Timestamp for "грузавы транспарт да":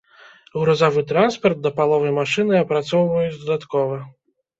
0.59-1.71